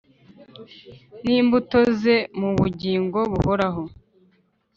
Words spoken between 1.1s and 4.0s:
n'imbuto ze mu bugingo buhoraho.